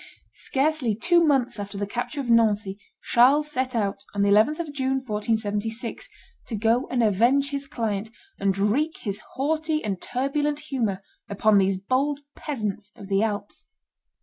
[0.33, 4.73] Scarcely two months after the capture of Nancy, Charles set out, on the 11th of
[4.73, 6.09] June, 1476,
[6.47, 8.09] to go and avenge his client,
[8.39, 13.67] and wreak his haughty and turbulent humor upon these bold peasants of the Alps.